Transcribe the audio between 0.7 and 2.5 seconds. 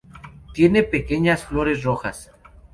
pequeñas flores rojas.